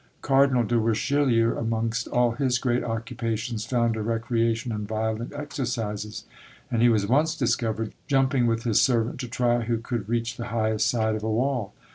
[0.23, 6.23] Cardinal de Richelieu, amongst all his great occupations, found a recreation in violent exercises;
[6.71, 10.47] and he was once discovered jumping with his servant, to try who could reach the
[10.47, 11.75] highest side of a wall.